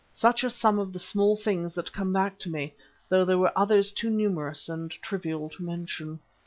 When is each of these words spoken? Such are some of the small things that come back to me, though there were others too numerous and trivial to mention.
Such 0.11 0.43
are 0.43 0.49
some 0.49 0.79
of 0.79 0.93
the 0.93 0.97
small 0.97 1.35
things 1.35 1.75
that 1.75 1.93
come 1.93 2.11
back 2.11 2.39
to 2.39 2.49
me, 2.49 2.73
though 3.07 3.23
there 3.23 3.37
were 3.37 3.51
others 3.55 3.91
too 3.91 4.09
numerous 4.09 4.67
and 4.67 4.89
trivial 4.89 5.47
to 5.49 5.61
mention. 5.63 6.19